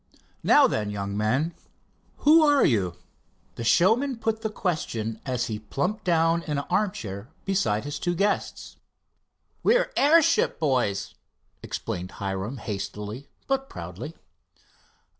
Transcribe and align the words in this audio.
Now 0.41 0.65
then, 0.65 0.89
young 0.89 1.15
men, 1.15 1.53
who 2.25 2.41
are 2.41 2.65
you?" 2.65 2.95
The 3.53 3.63
showman 3.63 4.17
put 4.17 4.41
the 4.41 4.49
question 4.49 5.21
as 5.27 5.45
he 5.45 5.59
plumped 5.59 6.05
down 6.05 6.41
in 6.41 6.57
an 6.57 6.63
armchair 6.71 7.29
besides 7.45 7.85
his 7.85 7.99
two 7.99 8.15
guests. 8.15 8.77
"We're 9.61 9.91
airship 9.95 10.57
boys," 10.59 11.13
explained 11.61 12.13
Hiram 12.13 12.57
hastily, 12.57 13.27
but 13.45 13.69
proudly. 13.69 14.15